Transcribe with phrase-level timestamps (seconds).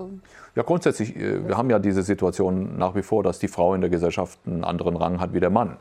[0.00, 0.10] So?
[0.54, 3.80] Ja, grundsätzlich, äh, wir haben ja diese Situation nach wie vor, dass die Frau in
[3.80, 5.76] der Gesellschaft einen anderen Rang hat wie der Mann.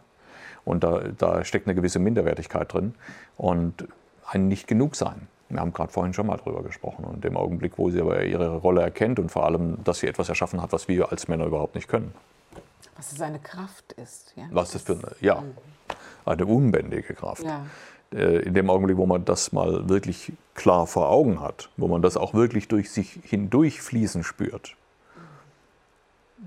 [0.65, 2.93] Und da, da steckt eine gewisse Minderwertigkeit drin
[3.37, 3.87] und
[4.27, 5.27] ein nicht genug sein.
[5.47, 7.05] Wir haben gerade vorhin schon mal darüber gesprochen.
[7.05, 10.29] Und im Augenblick, wo sie aber ihre Rolle erkennt und vor allem, dass sie etwas
[10.29, 12.13] erschaffen hat, was wir als Männer überhaupt nicht können.
[12.97, 14.33] Was es eine Kraft ist.
[14.35, 14.43] Ja?
[14.51, 15.41] Was das für eine, ja,
[16.25, 17.43] eine unbändige Kraft.
[17.43, 17.65] Ja.
[18.13, 22.01] Äh, in dem Augenblick, wo man das mal wirklich klar vor Augen hat, wo man
[22.01, 24.75] das auch wirklich durch sich hindurchfließen spürt,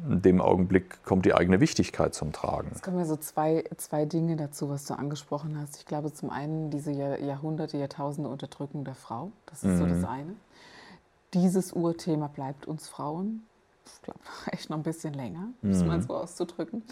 [0.09, 2.71] in dem Augenblick kommt die eigene Wichtigkeit zum Tragen.
[2.75, 5.77] Es kommen ja so zwei, zwei Dinge dazu, was du angesprochen hast.
[5.77, 9.31] Ich glaube zum einen diese Jahrhunderte, Jahrtausende Unterdrückung der Frau.
[9.47, 9.79] Das ist mhm.
[9.79, 10.35] so das eine.
[11.35, 13.47] Dieses Urthema bleibt uns Frauen.
[13.87, 15.71] Ich glaube, echt noch ein bisschen länger, mhm.
[15.71, 16.83] muss man so auszudrücken.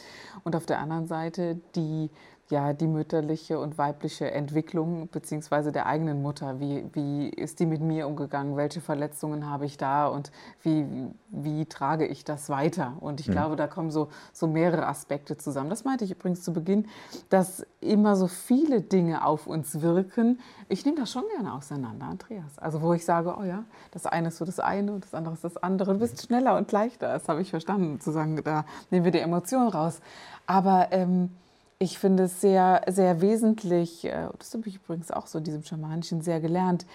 [0.45, 2.11] Und auf der anderen Seite die
[2.51, 6.61] ja, die mütterliche und weibliche Entwicklung beziehungsweise der eigenen Mutter.
[6.61, 8.57] Wie, wie ist die mit mir umgegangen?
[8.57, 10.85] Welche Verletzungen habe ich da und wie,
[11.29, 12.95] wie trage ich das weiter?
[13.01, 13.33] Und ich mhm.
[13.33, 15.71] glaube, da kommen so, so mehrere Aspekte zusammen.
[15.71, 16.89] Das meinte ich übrigens zu Beginn,
[17.29, 20.41] dass immer so viele Dinge auf uns wirken.
[20.69, 22.59] Ich nehme das schon gerne auseinander, Andreas.
[22.59, 25.35] Also wo ich sage, oh ja, das eine ist so das eine und das andere
[25.35, 25.93] ist das andere.
[25.93, 29.21] Du bist schneller und leichter, das habe ich verstanden, zu sagen, da nehmen wir die
[29.21, 30.01] Emotionen raus.
[30.47, 31.31] Aber ähm,
[31.83, 35.65] ich finde es sehr, sehr wesentlich, äh, das habe ich übrigens auch so in diesem
[35.65, 36.87] Schamanischen sehr gelernt,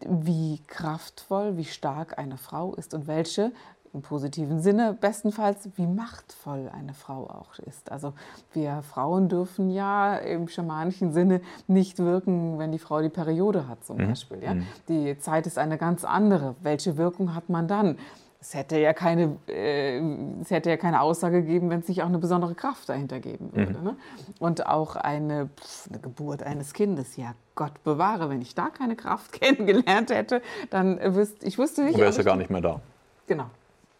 [0.00, 3.52] wie kraftvoll, wie stark eine Frau ist und welche,
[3.92, 7.90] im positiven Sinne bestenfalls, wie machtvoll eine Frau auch ist.
[7.90, 8.12] Also
[8.52, 13.84] wir Frauen dürfen ja im schamanischen Sinne nicht wirken, wenn die Frau die Periode hat
[13.84, 14.08] zum mhm.
[14.08, 14.42] Beispiel.
[14.42, 14.54] Ja?
[14.54, 14.66] Mhm.
[14.88, 16.54] Die Zeit ist eine ganz andere.
[16.62, 17.98] Welche Wirkung hat man dann?
[18.40, 19.98] Es hätte ja keine, äh,
[20.40, 23.50] es hätte ja keine Aussage gegeben, wenn es nicht auch eine besondere Kraft dahinter geben
[23.52, 23.78] würde.
[23.78, 23.84] Mhm.
[23.84, 23.96] Ne?
[24.38, 28.94] Und auch eine, pff, eine, Geburt eines Kindes, ja Gott bewahre, wenn ich da keine
[28.94, 30.40] Kraft kennengelernt hätte,
[30.70, 31.96] dann wüsste ich wüsste nicht.
[31.96, 32.80] Du wärst ja gar nicht mehr da.
[33.26, 33.50] Genau.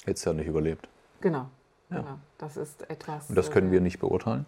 [0.04, 0.88] Hättest ja nicht überlebt.
[1.20, 1.46] Genau.
[1.90, 2.00] Ja.
[2.00, 2.18] genau.
[2.38, 3.28] Das ist etwas.
[3.28, 4.46] Und das können wir äh, nicht beurteilen.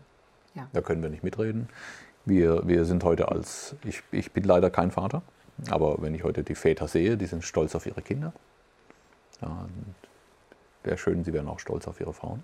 [0.55, 0.69] Ja.
[0.73, 1.69] Da können wir nicht mitreden.
[2.25, 5.23] Wir, wir sind heute als, ich, ich bin leider kein Vater,
[5.71, 8.33] aber wenn ich heute die Väter sehe, die sind stolz auf ihre Kinder.
[9.43, 9.67] Ja,
[10.83, 12.43] wäre schön, Sie wären auch stolz auf Ihre Frauen.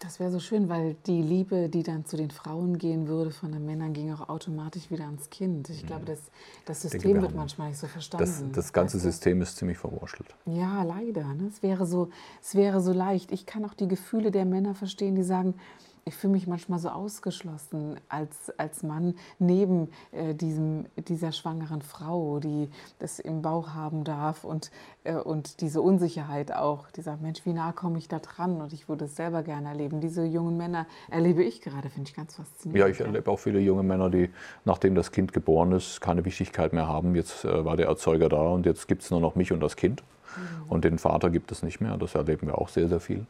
[0.00, 3.52] Das wäre so schön, weil die Liebe, die dann zu den Frauen gehen würde, von
[3.52, 5.70] den Männern ging auch automatisch wieder ans Kind.
[5.70, 6.18] Ich glaube, das,
[6.66, 8.24] das System denke, wird manchmal nicht so verstanden.
[8.24, 10.34] Das, das ganze System ist ziemlich verwurschtelt.
[10.44, 11.24] Ja, leider.
[11.34, 11.46] Ne?
[11.46, 12.10] Es, wäre so,
[12.42, 13.32] es wäre so leicht.
[13.32, 15.54] Ich kann auch die Gefühle der Männer verstehen, die sagen,
[16.08, 22.38] ich fühle mich manchmal so ausgeschlossen als, als Mann neben äh, diesem, dieser schwangeren Frau,
[22.38, 22.68] die
[23.00, 24.70] das im Bauch haben darf und,
[25.02, 26.92] äh, und diese Unsicherheit auch.
[26.92, 28.60] Die sagt, Mensch, wie nah komme ich da dran?
[28.60, 30.00] Und ich würde es selber gerne erleben.
[30.00, 32.78] Diese jungen Männer erlebe ich gerade, finde ich ganz faszinierend.
[32.78, 34.30] Ja, ich erlebe auch viele junge Männer, die,
[34.64, 37.16] nachdem das Kind geboren ist, keine Wichtigkeit mehr haben.
[37.16, 39.74] Jetzt äh, war der Erzeuger da und jetzt gibt es nur noch mich und das
[39.74, 40.04] Kind.
[40.36, 40.70] Mhm.
[40.70, 41.96] Und den Vater gibt es nicht mehr.
[41.96, 43.26] Das erleben wir auch sehr, sehr viel.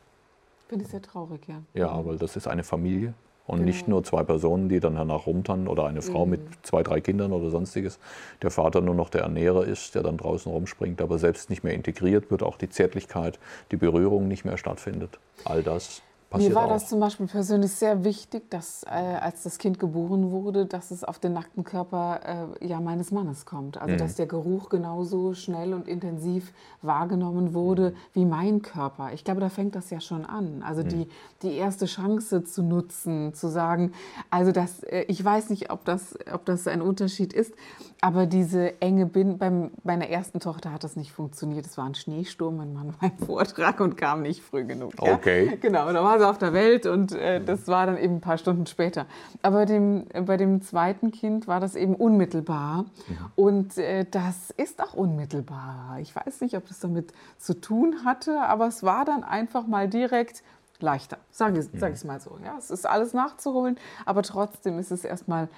[0.68, 1.62] Finde ich sehr traurig, ja.
[1.74, 3.14] Ja, weil das ist eine Familie
[3.46, 3.66] und genau.
[3.66, 6.32] nicht nur zwei Personen, die dann danach rumtannen oder eine Frau mhm.
[6.32, 7.98] mit zwei, drei Kindern oder sonstiges.
[8.42, 11.74] Der Vater nur noch der Ernährer ist, der dann draußen rumspringt, aber selbst nicht mehr
[11.74, 13.38] integriert wird, auch die Zärtlichkeit,
[13.70, 15.18] die Berührung nicht mehr stattfindet.
[15.44, 16.70] All das Passiert Mir war auch.
[16.70, 21.04] das zum Beispiel persönlich sehr wichtig, dass äh, als das Kind geboren wurde, dass es
[21.04, 23.80] auf den nackten Körper äh, ja, meines Mannes kommt.
[23.80, 23.98] Also mhm.
[23.98, 27.94] dass der Geruch genauso schnell und intensiv wahrgenommen wurde mhm.
[28.12, 29.12] wie mein Körper.
[29.12, 30.64] Ich glaube, da fängt das ja schon an.
[30.66, 30.88] Also mhm.
[30.88, 31.08] die,
[31.42, 33.92] die erste Chance zu nutzen, zu sagen,
[34.28, 37.54] also das, äh, ich weiß nicht, ob das, ob das ein Unterschied ist,
[38.00, 41.66] aber diese enge Bindung, bei meiner ersten Tochter hat das nicht funktioniert.
[41.66, 44.92] Es war ein Schneesturm, mein Mann war im Vortrag und kam nicht früh genug.
[45.00, 45.14] Ja?
[45.14, 45.56] Okay.
[45.60, 48.38] Genau, da war sie auf der Welt und äh, das war dann eben ein paar
[48.38, 49.06] Stunden später.
[49.42, 53.30] Aber bei dem, bei dem zweiten Kind war das eben unmittelbar ja.
[53.36, 55.98] und äh, das ist auch unmittelbar.
[56.00, 59.88] Ich weiß nicht, ob das damit zu tun hatte, aber es war dann einfach mal
[59.88, 60.42] direkt
[60.80, 62.38] leichter, sage ich es mal so.
[62.44, 65.48] Ja, es ist alles nachzuholen, aber trotzdem ist es erstmal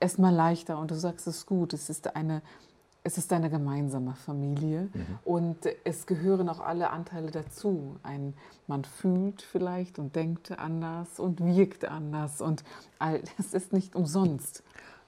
[0.00, 1.72] erstmal leichter und du sagst es gut.
[1.72, 2.42] Es ist eine
[3.04, 5.18] es ist eine gemeinsame Familie mhm.
[5.24, 7.96] und es gehören auch alle Anteile dazu.
[8.02, 8.34] Ein,
[8.66, 12.64] man fühlt vielleicht und denkt anders und wirkt anders und
[12.98, 14.62] all, es ist nicht umsonst.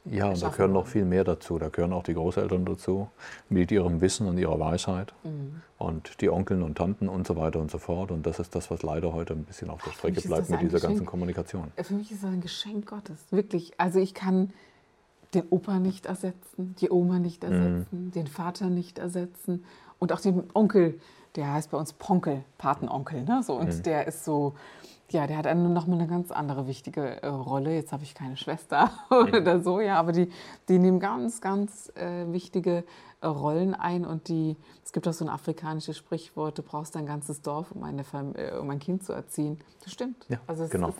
[0.07, 1.59] Ja, und da gehören noch viel mehr dazu.
[1.59, 3.09] Da gehören auch die Großeltern dazu
[3.51, 5.13] mit ihrem Wissen und ihrer Weisheit.
[5.25, 5.61] Mhm.
[5.77, 8.11] und die Onkeln und Tanten und so weiter und so fort.
[8.11, 10.73] Und das ist das, was leider heute ein bisschen auf der Strecke bleibt mit dieser
[10.73, 10.93] Geschenk.
[10.93, 11.73] ganzen Kommunikation.
[11.77, 13.73] Für mich ist das ein Geschenk Gottes, wirklich.
[13.79, 14.53] Also ich kann
[15.35, 17.53] den Opa nicht ersetzen, die Oma nicht mhm.
[17.53, 18.11] ersetzen, mhm.
[18.11, 19.65] den Vater nicht ersetzen
[19.99, 21.01] und auch den Onkel,
[21.37, 23.23] der heißt bei uns Ponkel, Patenonkel.
[23.23, 23.43] Ne?
[23.43, 23.83] So, und mhm.
[23.83, 24.55] der ist so,
[25.11, 27.75] ja, der hat eine, nochmal eine ganz andere wichtige äh, Rolle.
[27.75, 30.31] Jetzt habe ich keine Schwester oder so, ja, aber die,
[30.69, 32.85] die nehmen ganz, ganz äh, wichtige
[33.21, 37.07] äh, Rollen ein und die, es gibt auch so ein afrikanisches Sprichwort, du brauchst dein
[37.07, 38.03] ganzes Dorf, um, eine,
[38.35, 39.59] äh, um ein Kind zu erziehen.
[39.85, 40.27] Das stimmt.
[40.29, 40.91] Ja, also genau.
[40.91, 40.99] Ist,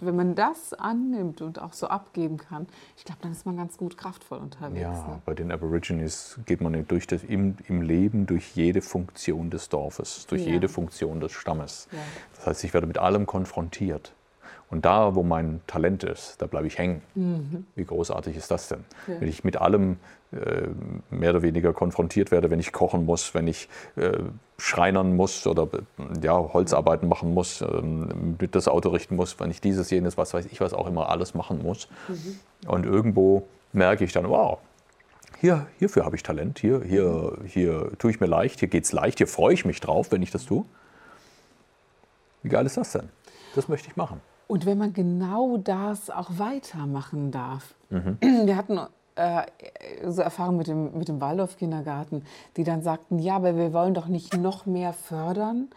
[0.00, 2.66] wenn man das annimmt und auch so abgeben kann,
[2.96, 4.80] ich glaube, dann ist man ganz gut kraftvoll unterwegs.
[4.80, 5.22] Ja, ne?
[5.24, 10.26] bei den Aborigines geht man durch das, im, im Leben durch jede Funktion des Dorfes,
[10.26, 10.52] durch ja.
[10.52, 11.88] jede Funktion des Stammes.
[11.92, 11.98] Ja.
[12.36, 14.12] Das heißt, ich werde mit allem konfrontiert.
[14.70, 17.02] Und da, wo mein Talent ist, da bleibe ich hängen.
[17.14, 17.66] Mhm.
[17.74, 18.84] Wie großartig ist das denn?
[19.06, 19.20] Ja.
[19.20, 19.96] Wenn ich mit allem
[20.30, 20.68] äh,
[21.10, 24.18] mehr oder weniger konfrontiert werde, wenn ich kochen muss, wenn ich äh,
[24.58, 25.68] schreinern muss oder
[26.22, 30.46] ja, Holzarbeiten machen muss, ähm, das Auto richten muss, wenn ich dieses, jenes, was weiß
[30.46, 31.88] ich, was auch immer alles machen muss.
[32.08, 32.68] Mhm.
[32.68, 34.58] Und irgendwo merke ich dann, wow,
[35.40, 38.92] hier, hierfür habe ich Talent, hier, hier, hier tue ich mir leicht, hier geht es
[38.92, 40.64] leicht, hier freue ich mich drauf, wenn ich das tue.
[42.42, 43.08] Wie geil ist das denn?
[43.54, 44.20] Das möchte ich machen.
[44.48, 47.74] Und wenn man genau das auch weitermachen darf.
[47.90, 48.18] Mhm.
[48.46, 48.80] Wir hatten
[49.14, 49.42] äh,
[50.06, 52.24] so Erfahrungen mit dem, mit dem Waldorf-Kindergarten,
[52.56, 55.68] die dann sagten, ja, aber wir wollen doch nicht noch mehr fördern,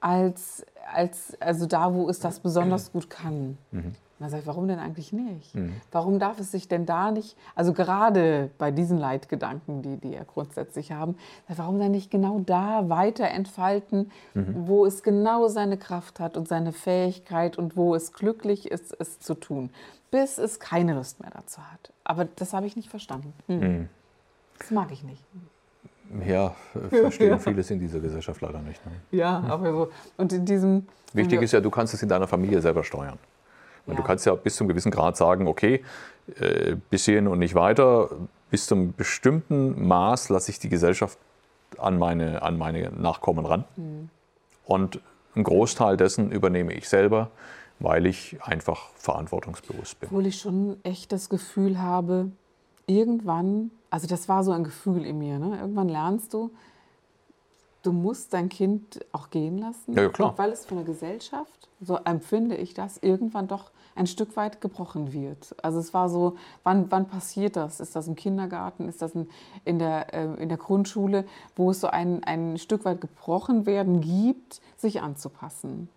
[0.00, 3.58] als, als also da, wo es das besonders gut kann.
[3.70, 3.94] Mhm.
[4.20, 5.54] Und dann sage ich, warum denn eigentlich nicht?
[5.54, 5.80] Mhm.
[5.92, 10.24] Warum darf es sich denn da nicht, also gerade bei diesen Leitgedanken, die, die ja
[10.24, 11.16] grundsätzlich haben,
[11.48, 14.66] warum dann nicht genau da weiter entfalten, mhm.
[14.66, 19.20] wo es genau seine Kraft hat und seine Fähigkeit und wo es glücklich ist, es
[19.20, 19.70] zu tun,
[20.10, 21.90] bis es keine Lust mehr dazu hat.
[22.04, 23.32] Aber das habe ich nicht verstanden.
[23.46, 23.56] Mhm.
[23.56, 23.88] mhm.
[24.58, 25.24] Das mag ich nicht.
[26.26, 26.54] Ja,
[26.90, 28.84] verstehen vieles in dieser Gesellschaft leider nicht.
[28.84, 28.92] Ne?
[29.12, 29.90] Ja, aber so.
[30.18, 30.86] Und in diesem.
[31.14, 33.18] Wichtig ist ja, du kannst es in deiner Familie selber steuern.
[33.92, 33.96] Ja.
[33.96, 35.84] du kannst ja bis zu einem gewissen Grad sagen, okay,
[36.38, 38.10] äh, bis hierhin und nicht weiter.
[38.50, 41.18] Bis zu einem bestimmten Maß lasse ich die Gesellschaft
[41.78, 43.64] an meine, an meine Nachkommen ran.
[43.76, 44.10] Mhm.
[44.64, 45.00] Und
[45.34, 47.30] einen Großteil dessen übernehme ich selber,
[47.78, 50.08] weil ich einfach verantwortungsbewusst bin.
[50.08, 52.30] Obwohl ich schon echt das Gefühl habe,
[52.86, 55.58] irgendwann, also das war so ein Gefühl in mir, ne?
[55.60, 56.50] irgendwann lernst du,
[57.82, 60.34] du musst dein Kind auch gehen lassen, ja, ja, klar.
[60.36, 65.12] weil es von der Gesellschaft, so empfinde ich das, irgendwann doch ein Stück weit gebrochen
[65.12, 65.54] wird.
[65.62, 67.80] Also es war so, wann, wann passiert das?
[67.80, 68.88] Ist das im Kindergarten?
[68.88, 69.28] Ist das in,
[69.64, 71.24] in, der, äh, in der Grundschule,
[71.56, 75.88] wo es so ein, ein Stück weit gebrochen werden gibt, sich anzupassen?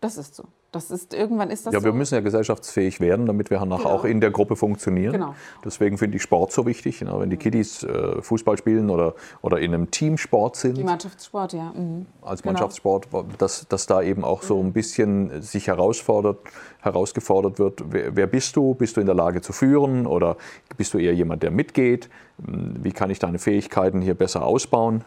[0.00, 0.44] Das ist so.
[0.74, 3.94] Das ist, irgendwann ist das Ja, wir müssen ja gesellschaftsfähig werden, damit wir nachher genau.
[3.94, 5.12] auch in der Gruppe funktionieren.
[5.12, 5.34] Genau.
[5.64, 7.00] Deswegen finde ich Sport so wichtig.
[7.00, 7.14] Ne?
[7.16, 10.76] Wenn die Kiddies äh, Fußball spielen oder, oder in einem Teamsport sind.
[10.76, 11.72] Die Mannschaftssport, ja.
[11.76, 12.06] Mhm.
[12.22, 12.54] Als genau.
[12.54, 13.06] Mannschaftssport,
[13.38, 16.38] dass, dass da eben auch so ein bisschen sich herausfordert,
[16.80, 18.74] herausgefordert wird, wer, wer bist du?
[18.74, 20.36] Bist du in der Lage zu führen oder
[20.76, 22.08] bist du eher jemand, der mitgeht?
[22.38, 25.04] Wie kann ich deine Fähigkeiten hier besser ausbauen?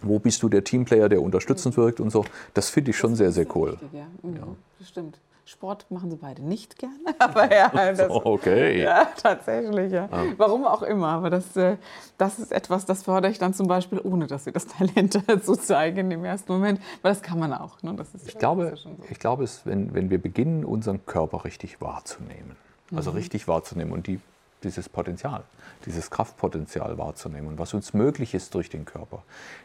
[0.00, 2.24] Wo bist du der Teamplayer, der unterstützend wirkt und so?
[2.54, 3.72] Das finde ich schon sehr, sehr cool.
[3.72, 4.06] Wichtig, ja.
[4.22, 4.36] Mhm.
[4.36, 4.42] ja.
[4.78, 5.18] Das stimmt.
[5.48, 8.82] Sport machen sie beide nicht gerne, aber ja, das, okay.
[8.82, 10.06] ja tatsächlich, ja.
[10.10, 10.24] Ah.
[10.36, 11.78] Warum auch immer, aber das, äh,
[12.18, 15.56] das ist etwas, das fördere ich dann zum Beispiel, ohne dass sie das Talent dazu
[15.56, 17.82] zeigen im ersten Moment, weil das kann man auch.
[17.82, 17.94] Ne?
[17.94, 18.90] Das ist, ich, glaube, so.
[19.08, 22.56] ich glaube, es, wenn, wenn wir beginnen, unseren Körper richtig wahrzunehmen,
[22.94, 23.16] also mhm.
[23.16, 24.20] richtig wahrzunehmen und die
[24.62, 25.44] dieses Potenzial,
[25.86, 29.22] dieses Kraftpotenzial wahrzunehmen und was uns möglich ist durch den Körper,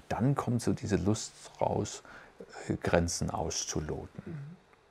[0.10, 2.04] dann kommt so diese Lust raus,
[2.68, 4.24] äh, Grenzen auszuloten.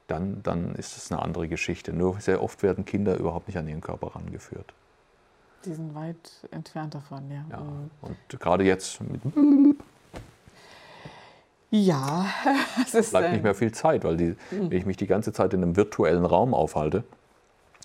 [0.09, 1.93] Dann, dann ist es eine andere Geschichte.
[1.93, 4.75] Nur sehr oft werden Kinder überhaupt nicht an ihren Körper rangeführt.
[5.65, 7.45] Die sind weit entfernt davon, ja.
[7.51, 7.63] ja
[8.01, 9.23] und gerade jetzt mit
[11.71, 12.27] ja,
[12.85, 14.71] es ist, bleibt nicht mehr viel Zeit, weil die, mhm.
[14.71, 17.05] wenn ich mich die ganze Zeit in einem virtuellen Raum aufhalte,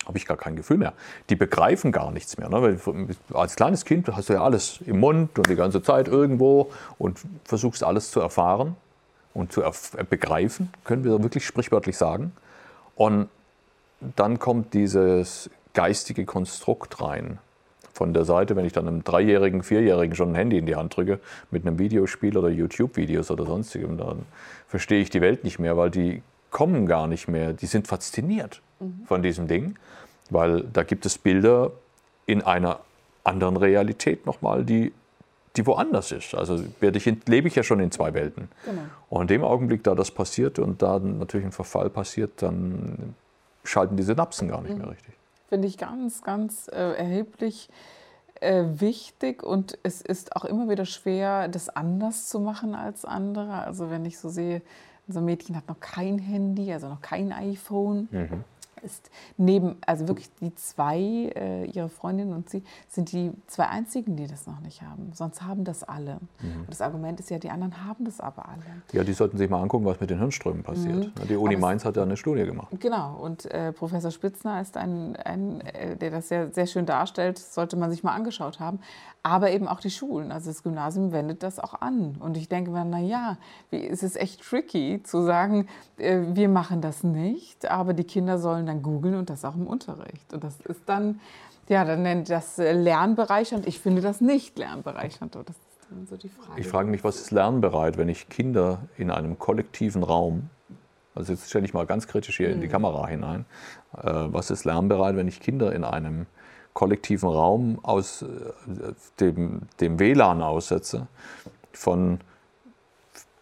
[0.08, 0.94] habe ich gar kein Gefühl mehr.
[1.28, 2.48] Die begreifen gar nichts mehr.
[2.48, 2.78] Ne?
[3.34, 7.20] als kleines Kind hast du ja alles im Mund und die ganze Zeit irgendwo und
[7.44, 8.74] versuchst alles zu erfahren
[9.34, 12.32] und zu erf begreifen, können wir wirklich sprichwörtlich sagen.
[12.96, 13.28] Und
[14.16, 17.38] dann kommt dieses geistige Konstrukt rein.
[17.92, 20.96] Von der Seite, wenn ich dann einem Dreijährigen, Vierjährigen schon ein Handy in die Hand
[20.96, 21.18] drücke
[21.50, 24.24] mit einem Videospiel oder YouTube-Videos oder sonstigem, dann
[24.68, 27.52] verstehe ich die Welt nicht mehr, weil die kommen gar nicht mehr.
[27.52, 29.04] Die sind fasziniert mhm.
[29.06, 29.76] von diesem Ding,
[30.30, 31.72] weil da gibt es Bilder
[32.26, 32.80] in einer
[33.24, 34.92] anderen Realität nochmal, die,
[35.56, 36.34] die woanders ist.
[36.34, 38.48] Also werde ich, lebe ich ja schon in zwei Welten.
[38.64, 38.82] Genau.
[39.10, 43.14] Und in dem Augenblick, da das passiert und da natürlich ein Verfall passiert, dann
[43.64, 44.78] schalten die Synapsen gar nicht mhm.
[44.78, 45.14] mehr richtig.
[45.48, 47.70] Finde ich ganz, ganz äh, erheblich
[48.40, 53.64] äh, wichtig und es ist auch immer wieder schwer, das anders zu machen als andere.
[53.64, 54.62] Also wenn ich so sehe,
[55.16, 58.08] ein Mädchen hat noch kein Handy, also noch kein iPhone.
[58.10, 58.44] Mhm
[58.82, 64.16] ist neben, also wirklich die zwei, äh, ihre Freundin und sie, sind die zwei einzigen,
[64.16, 65.10] die das noch nicht haben.
[65.14, 66.18] Sonst haben das alle.
[66.40, 66.60] Mhm.
[66.60, 68.62] Und das Argument ist ja, die anderen haben das aber alle.
[68.92, 71.06] Ja, die sollten sich mal angucken, was mit den Hirnströmen passiert.
[71.06, 71.28] Mhm.
[71.28, 72.68] Die Uni aber Mainz hat ja eine Studie gemacht.
[72.78, 77.38] Genau, und äh, Professor Spitzner ist ein, ein äh, der das sehr, sehr schön darstellt,
[77.38, 78.80] sollte man sich mal angeschaut haben.
[79.22, 82.16] Aber eben auch die Schulen, also das Gymnasium wendet das auch an.
[82.20, 83.36] Und ich denke mir, naja,
[83.70, 85.66] es ist echt tricky zu sagen,
[85.96, 89.66] äh, wir machen das nicht, aber die Kinder sollen dann googeln und das auch im
[89.66, 90.32] Unterricht.
[90.32, 91.20] Und das ist dann,
[91.68, 93.66] ja, dann nennt das lernbereichernd.
[93.66, 95.34] Ich finde das nicht lernbereichernd.
[95.34, 96.60] Das ist dann so die Frage.
[96.60, 100.50] Ich frage mich, was ist lernbereit, wenn ich Kinder in einem kollektiven Raum,
[101.14, 102.54] also jetzt stelle ich mal ganz kritisch hier hm.
[102.54, 102.72] in die hm.
[102.72, 103.44] Kamera hinein,
[103.96, 106.26] äh, was ist lernbereit, wenn ich Kinder in einem
[106.74, 108.26] kollektiven Raum aus äh,
[109.18, 111.08] dem, dem WLAN aussetze
[111.72, 112.20] von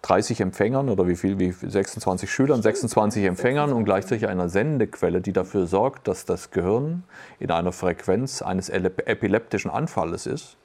[0.07, 5.33] 30 Empfängern oder wie viel, wie 26 Schülern, 26 Empfängern und gleichzeitig einer Sendequelle, die
[5.33, 7.03] dafür sorgt, dass das Gehirn
[7.41, 10.57] in einer Frequenz eines epileptischen Anfalles ist.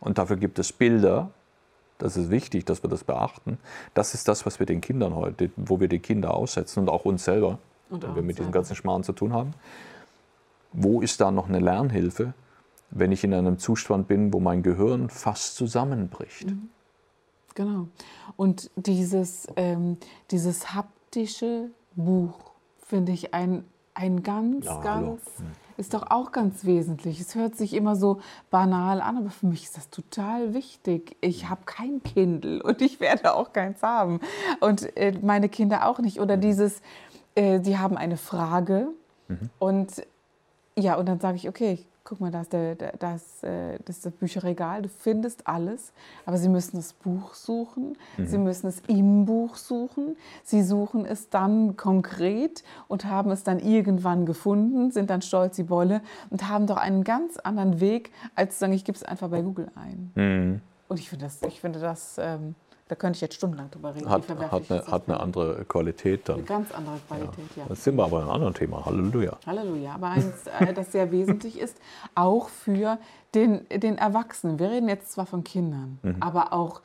[0.00, 1.30] Und dafür gibt es Bilder.
[1.96, 3.58] Das ist wichtig, dass wir das beachten.
[3.94, 7.06] Das ist das, was wir den Kindern heute, wo wir die Kinder aussetzen und auch
[7.06, 7.58] uns selber,
[7.88, 9.54] wenn wir mit diesem ganzen Schmarrn zu tun haben.
[10.72, 12.34] Wo ist da noch eine Lernhilfe,
[12.90, 16.50] wenn ich in einem Zustand bin, wo mein Gehirn fast zusammenbricht?
[16.50, 16.68] Mhm.
[17.54, 17.88] Genau.
[18.36, 19.96] Und dieses, ähm,
[20.30, 22.38] dieses haptische Buch
[22.86, 23.64] finde ich ein,
[23.94, 25.46] ein ganz, ja, ganz, hm.
[25.76, 27.20] ist doch auch ganz wesentlich.
[27.20, 31.16] Es hört sich immer so banal an, aber für mich ist das total wichtig.
[31.20, 34.20] Ich habe kein Kindle und ich werde auch keins haben.
[34.60, 36.20] Und äh, meine Kinder auch nicht.
[36.20, 36.80] Oder dieses,
[37.34, 38.88] äh, sie haben eine Frage
[39.28, 39.50] mhm.
[39.58, 40.02] und
[40.76, 44.06] ja, und dann sage ich, okay, guck mal, da ist, der, das, äh, das, ist
[44.06, 45.92] das Bücherregal, du findest alles,
[46.26, 48.26] aber sie müssen das Buch suchen, mhm.
[48.26, 53.60] sie müssen es im Buch suchen, sie suchen es dann konkret und haben es dann
[53.60, 58.54] irgendwann gefunden, sind dann stolz die Bolle und haben doch einen ganz anderen Weg, als
[58.54, 60.10] zu sagen, ich gebe es einfach bei Google ein.
[60.16, 60.60] Mhm.
[60.88, 62.56] Und ich finde das, ich finde das ähm,
[62.90, 64.10] da könnte ich jetzt stundenlang drüber reden.
[64.10, 66.38] Hat, hat, eine, hat eine, andere Qualität dann.
[66.38, 67.62] Eine ganz andere Qualität, ja.
[67.62, 67.68] ja.
[67.68, 68.84] Jetzt sind wir aber in einem anderen Thema.
[68.84, 69.38] Halleluja.
[69.46, 69.94] Halleluja.
[69.94, 71.78] Aber eins, äh, das sehr wesentlich ist,
[72.16, 72.98] auch für
[73.36, 74.58] den, den Erwachsenen.
[74.58, 76.16] Wir reden jetzt zwar von Kindern, mhm.
[76.18, 76.80] aber auch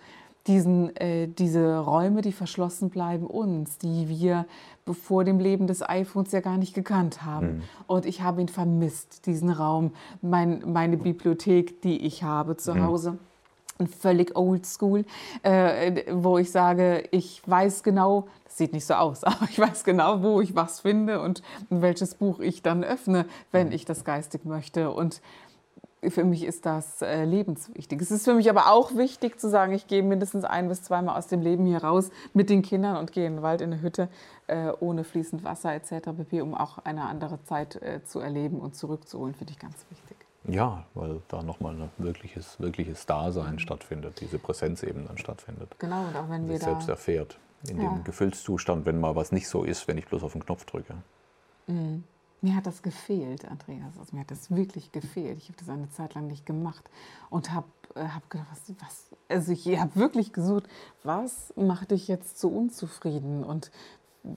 [0.45, 4.45] diesen, äh, diese Räume, die verschlossen bleiben uns, die wir
[4.93, 7.47] vor dem Leben des iPhones ja gar nicht gekannt haben.
[7.47, 7.61] Mhm.
[7.87, 12.83] Und ich habe ihn vermisst, diesen Raum, mein, meine Bibliothek, die ich habe zu mhm.
[12.83, 13.17] Hause
[13.99, 15.05] völlig oldschool,
[15.43, 19.83] äh, wo ich sage, ich weiß genau, das sieht nicht so aus, aber ich weiß
[19.83, 24.45] genau, wo ich was finde und welches Buch ich dann öffne, wenn ich das geistig
[24.45, 24.91] möchte.
[24.91, 25.21] Und
[26.09, 28.01] für mich ist das äh, lebenswichtig.
[28.01, 31.17] Es ist für mich aber auch wichtig zu sagen, ich gehe mindestens ein bis zweimal
[31.17, 33.81] aus dem Leben hier raus mit den Kindern und gehe in den Wald, in eine
[33.81, 34.09] Hütte
[34.47, 36.09] äh, ohne fließend Wasser etc.
[36.17, 40.14] pp., um auch eine andere Zeit äh, zu erleben und zurückzuholen, finde ich ganz wichtig.
[40.47, 43.59] Ja, weil da nochmal ein wirkliches, wirkliches Dasein mhm.
[43.59, 45.75] stattfindet, diese Präsenz eben dann stattfindet.
[45.79, 47.37] Genau, und auch wenn wir da selbst erfährt,
[47.67, 47.89] in ja.
[47.89, 50.95] dem Gefühlszustand, wenn mal was nicht so ist, wenn ich bloß auf den Knopf drücke.
[51.67, 52.03] Mhm.
[52.41, 53.97] Mir hat das gefehlt, Andreas.
[53.97, 55.39] Also mir hat das wirklich gefehlt.
[55.39, 56.83] Ich habe das eine Zeit lang nicht gemacht
[57.31, 60.65] und habe äh, hab gedacht, was, was, also ich habe wirklich gesucht,
[61.03, 63.71] was macht dich jetzt so unzufrieden und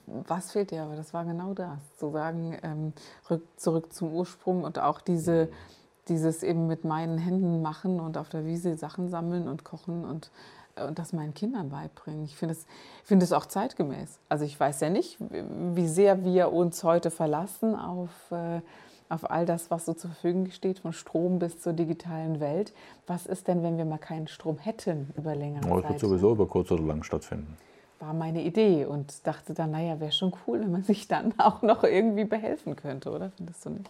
[0.05, 0.83] was fehlt dir?
[0.83, 2.93] Aber das war genau das, zu sagen, ähm,
[3.29, 5.78] rück, zurück zum Ursprung und auch diese mhm
[6.09, 10.31] dieses eben mit meinen Händen machen und auf der Wiese Sachen sammeln und kochen und,
[10.75, 12.23] äh, und das meinen Kindern beibringen.
[12.25, 12.65] Ich finde es
[13.03, 14.19] find auch zeitgemäß.
[14.29, 18.61] Also ich weiß ja nicht, wie sehr wir uns heute verlassen auf, äh,
[19.09, 22.73] auf all das, was so zur Verfügung steht, von Strom bis zur digitalen Welt.
[23.07, 25.83] Was ist denn, wenn wir mal keinen Strom hätten über längere Zeit?
[25.83, 27.57] Das wird sowieso über kurz oder lang stattfinden
[27.99, 31.61] war meine Idee und dachte dann, naja, wäre schon cool, wenn man sich dann auch
[31.61, 33.31] noch irgendwie behelfen könnte, oder?
[33.31, 33.89] Findest du nicht?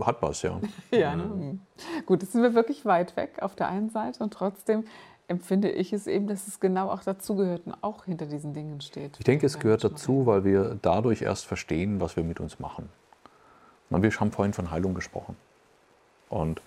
[0.00, 0.60] Hat was, ja.
[0.90, 1.24] ja, ne?
[1.24, 1.60] Mhm.
[2.06, 4.84] Gut, jetzt sind wir wirklich weit weg auf der einen Seite und trotzdem
[5.28, 9.16] empfinde ich es eben, dass es genau auch dazugehört und auch hinter diesen Dingen steht.
[9.18, 12.88] Ich denke, es gehört dazu, weil wir dadurch erst verstehen, was wir mit uns machen.
[13.88, 15.36] Wir haben vorhin von Heilung gesprochen.
[16.28, 16.62] Und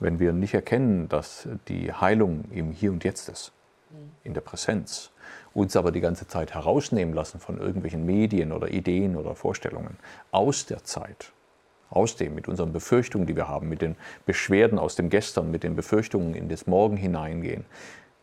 [0.00, 3.52] wenn wir nicht erkennen, dass die Heilung im Hier und Jetzt ist,
[3.90, 4.10] mhm.
[4.24, 5.10] in der Präsenz,
[5.54, 9.96] uns aber die ganze Zeit herausnehmen lassen von irgendwelchen Medien oder Ideen oder Vorstellungen
[10.30, 11.32] aus der Zeit,
[11.90, 15.62] aus dem, mit unseren Befürchtungen, die wir haben, mit den Beschwerden aus dem Gestern, mit
[15.62, 17.64] den Befürchtungen in das Morgen hineingehen.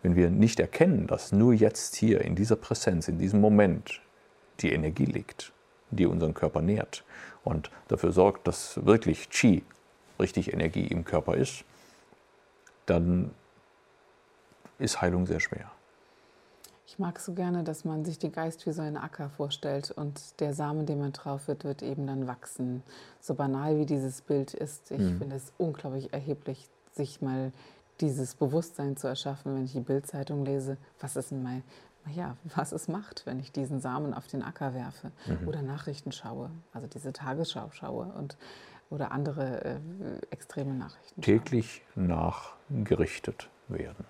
[0.03, 4.01] Wenn wir nicht erkennen, dass nur jetzt hier in dieser Präsenz, in diesem Moment
[4.59, 5.51] die Energie liegt,
[5.89, 7.03] die unseren Körper nährt
[7.43, 9.63] und dafür sorgt, dass wirklich Qi,
[10.19, 11.63] richtig Energie im Körper ist,
[12.85, 13.31] dann
[14.77, 15.71] ist Heilung sehr schwer.
[16.87, 20.39] Ich mag so gerne, dass man sich den Geist wie so einen Acker vorstellt und
[20.39, 22.83] der Samen, den man drauf wird, wird eben dann wachsen.
[23.19, 25.17] So banal wie dieses Bild ist, ich mhm.
[25.17, 27.51] finde es unglaublich erheblich, sich mal
[28.01, 31.63] dieses Bewusstsein zu erschaffen, wenn ich die Bildzeitung lese, was ist mein,
[32.13, 35.47] ja, was es macht, wenn ich diesen Samen auf den Acker werfe mhm.
[35.47, 38.37] oder Nachrichten schaue, also diese Tagesschau schaue und
[38.91, 39.77] oder andere äh,
[40.29, 41.21] extreme Nachrichten.
[41.21, 42.03] Täglich schaue.
[42.03, 44.05] nachgerichtet werden.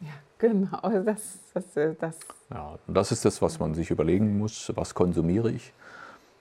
[0.00, 1.02] Ja, genau.
[1.04, 1.64] Das, das,
[1.98, 2.18] das.
[2.50, 4.72] Ja, das ist das, was man sich überlegen muss.
[4.74, 5.72] Was konsumiere ich?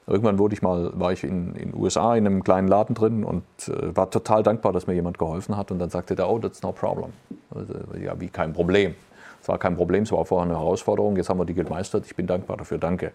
[0.07, 3.43] Irgendwann wurde ich mal, war ich in den USA in einem kleinen Laden drin und
[3.67, 5.69] äh, war total dankbar, dass mir jemand geholfen hat.
[5.71, 7.13] Und dann sagte der, oh, that's no problem.
[7.53, 8.95] Also, ja, wie kein Problem.
[9.41, 11.15] Es war kein Problem, es war vorher eine Herausforderung.
[11.17, 12.05] Jetzt haben wir die gemeistert.
[12.05, 13.11] Ich bin dankbar dafür, danke.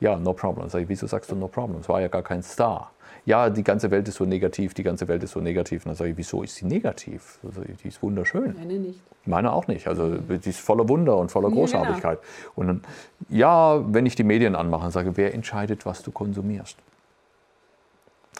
[0.00, 0.68] Ja, no problem.
[0.68, 1.80] Sag ich, wieso sagst du no problem?
[1.80, 2.90] Es war ja gar kein Star
[3.26, 5.84] ja, die ganze Welt ist so negativ, die ganze Welt ist so negativ.
[5.84, 7.38] Und dann sage ich, wieso ist sie negativ?
[7.44, 8.54] Also, die ist wunderschön.
[8.56, 9.00] Meine nicht.
[9.26, 9.88] Meine auch nicht.
[9.88, 12.20] Also die ist voller Wunder und voller Großartigkeit.
[12.22, 12.52] Ja, genau.
[12.54, 12.80] Und dann,
[13.28, 16.78] ja, wenn ich die Medien anmache, sage, wer entscheidet, was du konsumierst?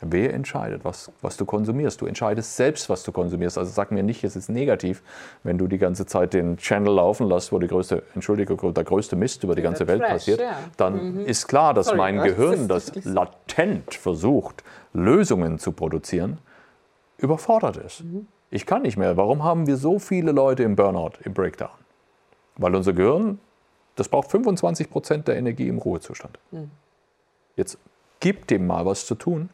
[0.02, 2.02] Wer entscheidet, was, was du konsumierst?
[2.02, 3.56] Du entscheidest selbst, was du konsumierst.
[3.56, 5.02] Also sag mir nicht, es ist negativ,
[5.42, 9.16] wenn du die ganze Zeit den Channel laufen lässt, wo die größte, Entschuldigung, der größte
[9.16, 10.40] Mist über die ganze Welt Trash, passiert.
[10.40, 10.58] Ja.
[10.76, 11.20] Dann mhm.
[11.20, 16.38] ist klar, dass Sorry, mein Gehirn, das latent versucht, Lösungen zu produzieren,
[17.16, 18.04] überfordert ist.
[18.04, 18.26] Mhm.
[18.50, 19.16] Ich kann nicht mehr.
[19.16, 21.70] Warum haben wir so viele Leute im Burnout, im Breakdown?
[22.58, 23.38] Weil unser Gehirn,
[23.94, 26.38] das braucht 25 Prozent der Energie im Ruhezustand.
[26.50, 26.70] Mhm.
[27.56, 27.78] Jetzt
[28.20, 29.48] gib dem mal was zu tun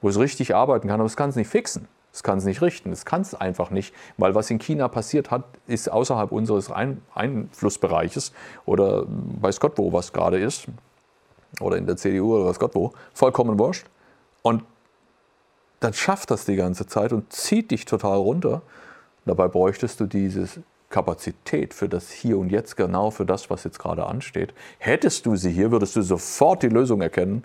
[0.00, 1.88] wo es richtig arbeiten kann, aber es kann es nicht fixen.
[2.12, 2.90] Es kann es nicht richten.
[2.90, 7.02] Es kann es einfach nicht, weil was in China passiert hat, ist außerhalb unseres Ein
[7.14, 8.32] Einflussbereiches
[8.66, 10.66] oder weiß Gott wo was gerade ist
[11.60, 13.86] oder in der CDU oder weiß Gott wo, vollkommen wurscht.
[14.42, 14.64] Und
[15.80, 18.62] dann schafft das die ganze Zeit und zieht dich total runter.
[19.24, 20.48] Dabei bräuchtest du diese
[20.90, 24.52] Kapazität für das Hier und Jetzt, genau für das, was jetzt gerade ansteht.
[24.78, 27.44] Hättest du sie hier, würdest du sofort die Lösung erkennen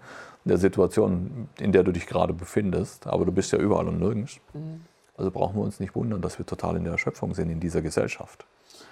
[0.50, 3.08] der Situation, in der du dich gerade befindest.
[3.08, 4.40] Aber du bist ja überall und nirgends.
[4.54, 4.82] Mhm.
[5.18, 7.82] Also brauchen wir uns nicht wundern, dass wir total in der Erschöpfung sind in dieser
[7.82, 8.46] Gesellschaft.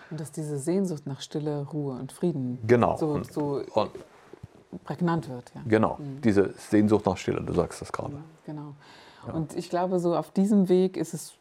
[0.09, 2.97] Und dass diese Sehnsucht nach Stille, Ruhe und Frieden genau.
[2.97, 3.91] so, so und,
[4.83, 5.51] prägnant wird.
[5.53, 5.61] Ja.
[5.67, 6.21] Genau, mhm.
[6.21, 8.15] diese Sehnsucht nach Stille, du sagst das gerade.
[8.45, 8.73] Genau.
[9.27, 9.33] Ja.
[9.33, 11.33] Und ich glaube, so auf diesem Weg ist es,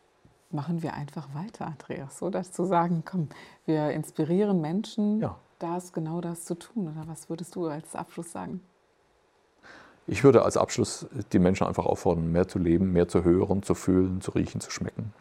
[0.50, 3.28] machen wir einfach weiter, Andreas, so dass zu sagen, komm,
[3.66, 5.36] wir inspirieren Menschen, ja.
[5.58, 6.88] das, genau das zu tun.
[6.88, 8.60] Oder was würdest du als Abschluss sagen?
[10.06, 13.74] Ich würde als Abschluss die Menschen einfach auffordern, mehr zu leben, mehr zu hören, zu
[13.74, 15.12] fühlen, zu riechen, zu schmecken.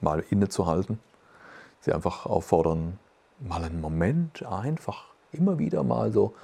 [0.00, 0.98] Mal innezuhalten.
[1.80, 2.98] Sie einfach auffordern,
[3.38, 6.34] mal einen Moment einfach immer wieder mal so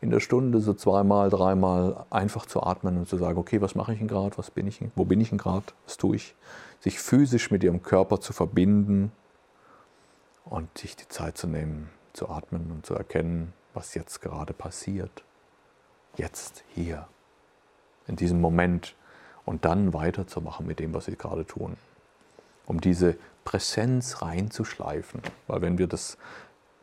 [0.00, 3.92] in der Stunde so zweimal, dreimal einfach zu atmen und zu sagen, okay, was mache
[3.92, 6.34] ich denn gerade, was bin ich, wo bin ich denn gerade, was tue ich?
[6.80, 9.12] Sich physisch mit ihrem Körper zu verbinden
[10.44, 15.24] und sich die Zeit zu nehmen, zu atmen und zu erkennen, was jetzt gerade passiert
[16.16, 17.06] jetzt, hier,
[18.06, 18.94] in diesem Moment
[19.44, 21.76] und dann weiterzumachen mit dem, was sie gerade tun.
[22.66, 25.22] Um diese Präsenz reinzuschleifen.
[25.46, 26.18] Weil wenn wir das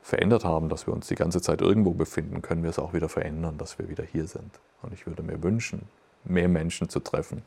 [0.01, 3.09] verändert haben, dass wir uns die ganze Zeit irgendwo befinden, können wir es auch wieder
[3.09, 4.59] verändern, dass wir wieder hier sind.
[4.81, 5.83] Und ich würde mir wünschen,
[6.23, 7.43] mehr Menschen zu treffen,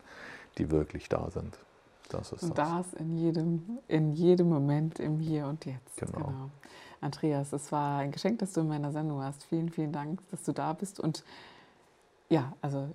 [0.58, 1.58] die wirklich da sind.
[2.08, 2.90] Das ist und das.
[2.90, 5.96] das in jedem, in jedem Moment im Hier und Jetzt.
[5.96, 6.12] Genau.
[6.12, 6.50] genau.
[7.00, 9.44] Andreas, es war ein Geschenk, dass du in meiner Sendung warst.
[9.44, 11.00] Vielen, vielen Dank, dass du da bist.
[11.00, 11.24] Und
[12.28, 12.88] ja, also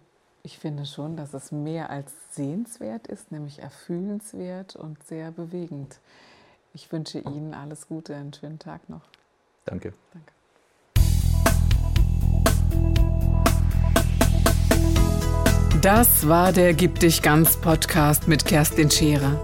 [0.44, 6.00] ich finde schon, dass es mehr als sehenswert ist, nämlich erfühlenswert und sehr bewegend.
[6.74, 9.02] Ich wünsche Ihnen alles Gute, einen schönen Tag noch.
[9.65, 9.94] Danke.
[10.13, 10.32] Danke.
[15.82, 19.44] Das war der Gib dich ganz Podcast mit Kerstin Scherer.